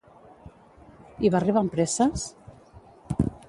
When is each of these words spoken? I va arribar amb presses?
I 1.25 1.31
va 1.35 1.39
arribar 1.41 1.63
amb 1.63 1.77
presses? 1.77 2.27